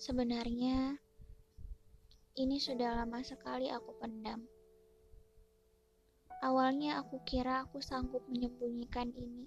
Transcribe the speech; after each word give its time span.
Sebenarnya, 0.00 0.96
ini 2.40 2.56
sudah 2.56 3.04
lama 3.04 3.20
sekali 3.20 3.68
aku 3.68 4.00
pendam. 4.00 4.48
Awalnya 6.40 7.04
aku 7.04 7.20
kira 7.28 7.68
aku 7.68 7.84
sanggup 7.84 8.24
menyembunyikan 8.32 9.12
ini, 9.12 9.44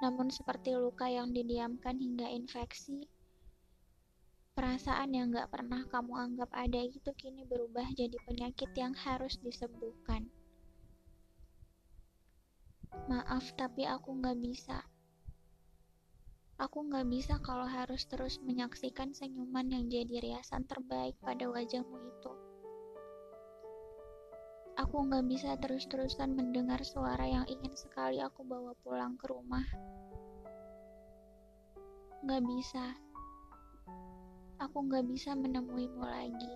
namun 0.00 0.32
seperti 0.32 0.72
luka 0.72 1.04
yang 1.04 1.36
didiamkan 1.36 2.00
hingga 2.00 2.32
infeksi, 2.32 3.04
perasaan 4.56 5.12
yang 5.12 5.28
gak 5.36 5.52
pernah 5.52 5.84
kamu 5.84 6.16
anggap 6.16 6.48
ada 6.56 6.80
itu 6.80 7.12
kini 7.12 7.44
berubah 7.44 7.92
jadi 7.92 8.16
penyakit 8.24 8.72
yang 8.72 8.96
harus 8.96 9.36
disembuhkan. 9.44 10.32
Maaf, 13.04 13.52
tapi 13.60 13.84
aku 13.84 14.16
gak 14.16 14.40
bisa. 14.40 14.80
Aku 16.60 16.84
gak 16.92 17.08
bisa 17.08 17.40
kalau 17.40 17.64
harus 17.64 18.04
terus 18.04 18.36
menyaksikan 18.44 19.16
senyuman 19.16 19.72
yang 19.72 19.88
jadi 19.88 20.20
riasan 20.20 20.68
terbaik 20.68 21.16
pada 21.24 21.48
wajahmu 21.48 21.96
itu. 22.04 22.32
Aku 24.76 25.04
gak 25.08 25.24
bisa 25.28 25.56
terus-terusan 25.56 26.36
mendengar 26.36 26.80
suara 26.84 27.24
yang 27.24 27.44
ingin 27.48 27.72
sekali 27.72 28.20
aku 28.20 28.44
bawa 28.44 28.76
pulang 28.84 29.16
ke 29.16 29.28
rumah. 29.28 29.64
Gak 32.24 32.42
bisa. 32.44 32.96
Aku 34.60 34.84
gak 34.88 35.08
bisa 35.08 35.32
menemuimu 35.34 36.04
lagi. 36.04 36.54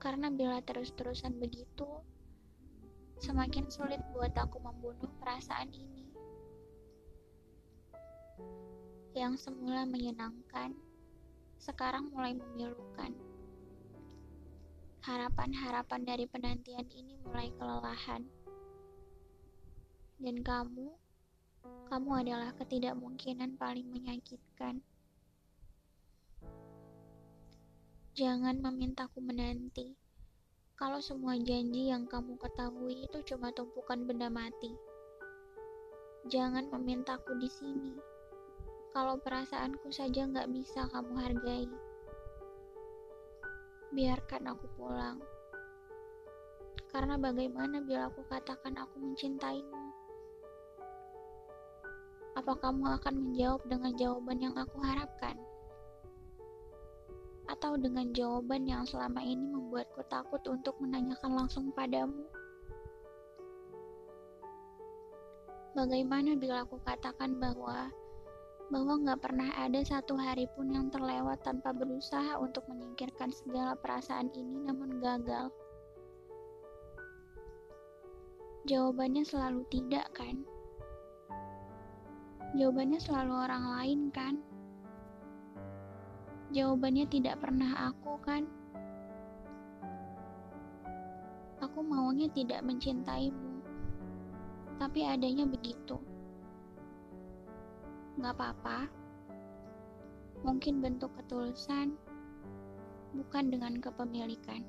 Karena 0.00 0.32
bila 0.32 0.58
terus-terusan 0.64 1.36
begitu, 1.36 1.86
semakin 3.20 3.68
sulit 3.68 4.00
buat 4.16 4.32
aku 4.34 4.58
membunuh 4.58 5.12
perasaan 5.20 5.70
ini. 5.70 6.09
Yang 9.10 9.34
semula 9.34 9.82
menyenangkan, 9.82 10.70
sekarang 11.58 12.08
mulai 12.14 12.32
memilukan. 12.32 13.10
Harapan-harapan 15.02 16.00
dari 16.06 16.24
penantian 16.30 16.86
ini 16.94 17.18
mulai 17.26 17.50
kelelahan. 17.58 18.22
Dan 20.20 20.46
kamu, 20.46 20.94
kamu 21.90 22.10
adalah 22.22 22.54
ketidakmungkinan 22.54 23.58
paling 23.58 23.88
menyakitkan. 23.90 24.78
Jangan 28.14 28.62
memintaku 28.62 29.18
menanti. 29.18 29.96
Kalau 30.78 31.02
semua 31.02 31.36
janji 31.36 31.90
yang 31.90 32.06
kamu 32.06 32.40
ketahui 32.40 33.04
itu 33.04 33.18
cuma 33.26 33.50
tumpukan 33.52 34.06
benda 34.06 34.32
mati. 34.32 34.72
Jangan 36.28 36.68
memintaku 36.72 37.36
di 37.40 37.48
sini 37.48 38.09
kalau 38.90 39.14
perasaanku 39.22 39.86
saja 39.94 40.26
nggak 40.26 40.50
bisa 40.50 40.90
kamu 40.90 41.14
hargai. 41.14 41.66
Biarkan 43.94 44.50
aku 44.50 44.66
pulang. 44.74 45.18
Karena 46.90 47.14
bagaimana 47.14 47.78
bila 47.86 48.10
aku 48.10 48.26
katakan 48.26 48.74
aku 48.74 48.98
mencintaimu? 48.98 49.78
Apa 52.34 52.50
kamu 52.58 52.98
akan 52.98 53.14
menjawab 53.30 53.62
dengan 53.70 53.94
jawaban 53.94 54.38
yang 54.42 54.54
aku 54.58 54.78
harapkan? 54.82 55.38
Atau 57.46 57.78
dengan 57.78 58.10
jawaban 58.10 58.66
yang 58.66 58.82
selama 58.86 59.22
ini 59.22 59.42
membuatku 59.54 60.02
takut 60.10 60.42
untuk 60.50 60.74
menanyakan 60.82 61.38
langsung 61.38 61.70
padamu? 61.74 62.26
Bagaimana 65.78 66.34
bila 66.34 66.66
aku 66.66 66.82
katakan 66.82 67.38
bahwa 67.38 67.90
bahwa 68.70 69.02
nggak 69.02 69.18
pernah 69.18 69.50
ada 69.58 69.82
satu 69.82 70.14
hari 70.14 70.46
pun 70.54 70.70
yang 70.70 70.86
terlewat 70.94 71.42
tanpa 71.42 71.74
berusaha 71.74 72.38
untuk 72.38 72.62
menyingkirkan 72.70 73.34
segala 73.34 73.74
perasaan 73.74 74.30
ini 74.30 74.62
namun 74.62 75.02
gagal. 75.02 75.50
Jawabannya 78.70 79.26
selalu 79.26 79.66
tidak 79.74 80.06
kan? 80.14 80.46
Jawabannya 82.54 83.02
selalu 83.02 83.34
orang 83.34 83.64
lain 83.74 84.00
kan? 84.14 84.34
Jawabannya 86.54 87.10
tidak 87.10 87.42
pernah 87.42 87.90
aku 87.90 88.14
kan? 88.22 88.46
Aku 91.58 91.82
maunya 91.82 92.30
tidak 92.30 92.62
mencintaimu, 92.62 93.62
tapi 94.78 95.06
adanya 95.06 95.46
begitu. 95.46 95.98
Gak 98.18 98.34
apa-apa. 98.34 98.90
Mungkin 100.42 100.82
bentuk 100.82 101.14
ketulusan 101.14 101.94
bukan 103.14 103.44
dengan 103.52 103.78
kepemilikan. 103.78 104.66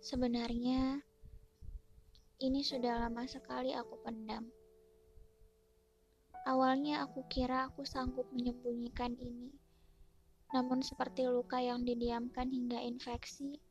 Sebenarnya, 0.00 1.04
ini 2.40 2.64
sudah 2.64 3.04
lama 3.04 3.28
sekali 3.28 3.76
aku 3.76 4.00
pendam. 4.00 4.48
Awalnya 6.48 7.04
aku 7.04 7.28
kira 7.28 7.68
aku 7.68 7.84
sanggup 7.84 8.26
menyembunyikan 8.32 9.14
ini 9.20 9.52
namun 10.50 10.82
seperti 10.82 11.30
luka 11.30 11.62
yang 11.62 11.86
didiamkan 11.86 12.50
hingga 12.50 12.82
infeksi, 12.82 13.62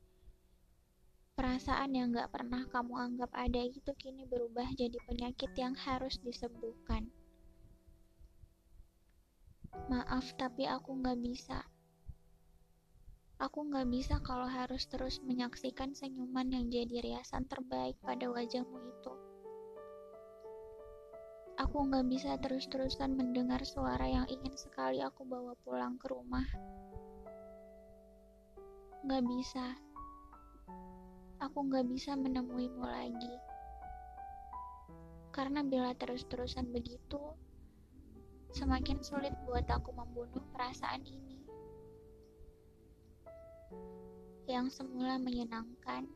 perasaan 1.36 1.96
yang 1.96 2.12
gak 2.12 2.32
pernah 2.36 2.68
kamu 2.68 2.96
anggap 3.00 3.32
ada 3.32 3.64
itu 3.64 3.92
kini 3.96 4.28
berubah 4.28 4.68
jadi 4.76 4.96
penyakit 5.08 5.52
yang 5.56 5.76
harus 5.76 6.20
disembuhkan. 6.24 7.08
Maaf, 9.88 10.36
tapi 10.36 10.68
aku 10.68 11.00
gak 11.00 11.20
bisa. 11.20 11.64
Aku 13.40 13.72
gak 13.72 13.88
bisa 13.88 14.20
kalau 14.20 14.52
harus 14.52 14.84
terus 14.92 15.24
menyaksikan 15.24 15.96
senyuman 15.96 16.52
yang 16.52 16.68
jadi 16.68 17.00
riasan 17.00 17.48
terbaik 17.48 17.96
pada 18.04 18.28
wajahmu 18.28 18.80
itu. 18.84 19.29
Aku 21.70 21.86
nggak 21.86 22.10
bisa 22.10 22.34
terus-terusan 22.42 23.14
mendengar 23.14 23.62
suara 23.62 24.02
yang 24.02 24.26
ingin 24.26 24.58
sekali 24.58 25.06
aku 25.06 25.22
bawa 25.22 25.54
pulang 25.62 26.02
ke 26.02 26.10
rumah. 26.10 26.42
Nggak 29.06 29.24
bisa. 29.30 29.78
Aku 31.38 31.70
nggak 31.70 31.86
bisa 31.94 32.18
menemuimu 32.18 32.82
lagi. 32.82 33.36
Karena 35.30 35.62
bila 35.62 35.94
terus-terusan 35.94 36.74
begitu, 36.74 37.22
semakin 38.50 39.06
sulit 39.06 39.38
buat 39.46 39.70
aku 39.70 39.94
membunuh 39.94 40.42
perasaan 40.50 41.06
ini. 41.06 41.38
Yang 44.50 44.82
semula 44.82 45.22
menyenangkan, 45.22 46.10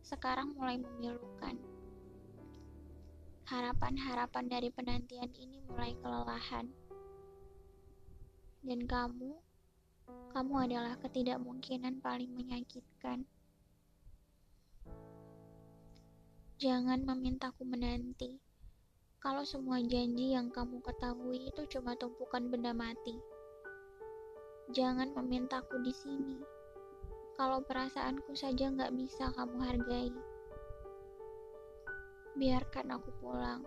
sekarang 0.00 0.56
mulai 0.56 0.80
memilukan. 0.80 1.79
Harapan-harapan 3.50 4.46
dari 4.46 4.70
penantian 4.70 5.26
ini 5.34 5.58
mulai 5.66 5.90
kelelahan. 5.98 6.70
Dan 8.62 8.86
kamu, 8.86 9.34
kamu 10.30 10.54
adalah 10.70 10.94
ketidakmungkinan 11.02 11.98
paling 11.98 12.30
menyakitkan. 12.30 13.26
Jangan 16.62 17.02
memintaku 17.02 17.66
menanti. 17.66 18.38
Kalau 19.18 19.42
semua 19.42 19.82
janji 19.82 20.30
yang 20.30 20.54
kamu 20.54 20.78
ketahui 20.86 21.50
itu 21.50 21.66
cuma 21.74 21.98
tumpukan 21.98 22.46
benda 22.54 22.70
mati. 22.70 23.18
Jangan 24.70 25.10
memintaku 25.18 25.82
di 25.82 25.90
sini. 25.90 26.38
Kalau 27.34 27.66
perasaanku 27.66 28.30
saja 28.30 28.70
nggak 28.70 28.94
bisa 28.94 29.34
kamu 29.34 29.58
hargai 29.58 30.14
biarkan 32.40 32.96
aku 32.96 33.12
pulang. 33.20 33.60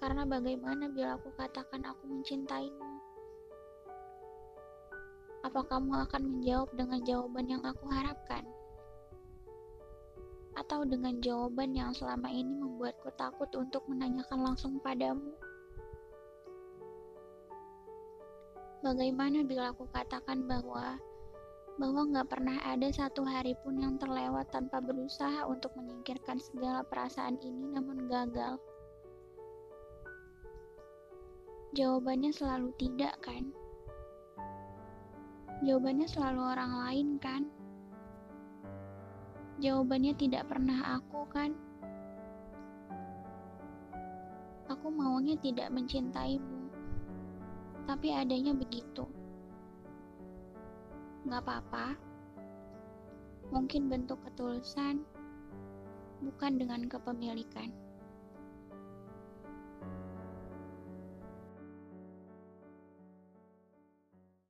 Karena 0.00 0.24
bagaimana 0.24 0.88
bila 0.88 1.20
aku 1.20 1.28
katakan 1.36 1.84
aku 1.84 2.08
mencintaimu? 2.08 2.88
Apa 5.44 5.60
kamu 5.68 6.08
akan 6.08 6.22
menjawab 6.24 6.72
dengan 6.72 7.04
jawaban 7.04 7.44
yang 7.44 7.60
aku 7.60 7.84
harapkan? 7.92 8.48
Atau 10.56 10.88
dengan 10.88 11.20
jawaban 11.20 11.76
yang 11.76 11.92
selama 11.92 12.32
ini 12.32 12.56
membuatku 12.56 13.12
takut 13.20 13.52
untuk 13.52 13.84
menanyakan 13.84 14.40
langsung 14.40 14.80
padamu? 14.80 15.36
Bagaimana 18.80 19.44
bila 19.44 19.76
aku 19.76 19.84
katakan 19.92 20.48
bahwa 20.48 20.96
bahwa 21.74 22.06
nggak 22.06 22.30
pernah 22.30 22.58
ada 22.62 22.86
satu 22.94 23.26
hari 23.26 23.58
pun 23.62 23.82
yang 23.82 23.98
terlewat 23.98 24.46
tanpa 24.54 24.78
berusaha 24.78 25.42
untuk 25.50 25.74
menyingkirkan 25.74 26.38
segala 26.38 26.86
perasaan 26.86 27.34
ini 27.42 27.74
namun 27.74 28.06
gagal. 28.06 28.62
Jawabannya 31.74 32.30
selalu 32.30 32.70
tidak 32.78 33.18
kan? 33.18 33.50
Jawabannya 35.66 36.06
selalu 36.06 36.40
orang 36.44 36.72
lain 36.86 37.08
kan? 37.18 37.42
Jawabannya 39.62 40.18
tidak 40.18 40.50
pernah 40.50 40.98
aku, 40.98 41.24
kan? 41.30 41.54
Aku 44.66 44.90
maunya 44.90 45.38
tidak 45.38 45.70
mencintaimu, 45.70 46.68
tapi 47.86 48.10
adanya 48.10 48.50
begitu. 48.50 49.06
Gak 51.24 51.40
apa-apa, 51.40 51.96
mungkin 53.48 53.88
bentuk 53.88 54.20
ketulusan 54.28 55.04
bukan 56.20 56.52
dengan 56.60 56.84
kepemilikan. 56.84 57.83